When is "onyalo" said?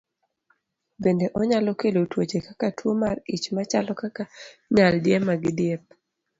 1.39-1.71